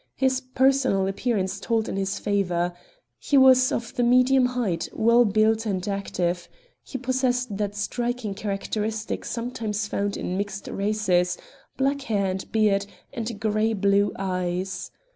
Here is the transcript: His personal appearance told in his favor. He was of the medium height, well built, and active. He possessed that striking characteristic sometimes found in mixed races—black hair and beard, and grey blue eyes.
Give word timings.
His 0.15 0.41
personal 0.55 1.05
appearance 1.05 1.59
told 1.59 1.87
in 1.87 1.95
his 1.95 2.17
favor. 2.17 2.73
He 3.19 3.37
was 3.37 3.71
of 3.71 3.93
the 3.95 4.01
medium 4.01 4.47
height, 4.47 4.89
well 4.93 5.25
built, 5.25 5.67
and 5.67 5.87
active. 5.87 6.49
He 6.81 6.97
possessed 6.97 7.55
that 7.57 7.75
striking 7.75 8.33
characteristic 8.33 9.23
sometimes 9.23 9.87
found 9.87 10.17
in 10.17 10.37
mixed 10.39 10.67
races—black 10.67 12.01
hair 12.01 12.25
and 12.25 12.51
beard, 12.51 12.87
and 13.13 13.39
grey 13.39 13.73
blue 13.73 14.11
eyes. 14.17 14.89